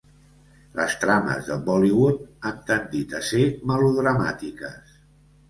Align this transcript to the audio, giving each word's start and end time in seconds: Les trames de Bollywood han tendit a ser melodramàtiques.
Les 0.77 0.95
trames 1.03 1.49
de 1.51 1.57
Bollywood 1.67 2.25
han 2.49 2.57
tendit 2.71 3.15
a 3.19 3.23
ser 3.29 3.45
melodramàtiques. 3.75 4.99